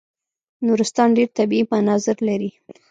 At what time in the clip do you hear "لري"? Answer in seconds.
2.27-2.51